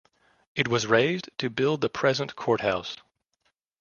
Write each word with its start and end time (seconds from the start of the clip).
It 0.55 0.67
was 0.67 0.87
razed 0.87 1.29
to 1.37 1.51
build 1.51 1.81
the 1.81 1.89
present 1.89 2.35
courthouse. 2.35 2.97